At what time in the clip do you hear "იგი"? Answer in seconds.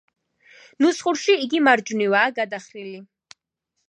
1.43-1.61